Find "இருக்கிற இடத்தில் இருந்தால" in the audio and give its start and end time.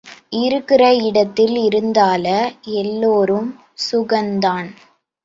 0.35-2.25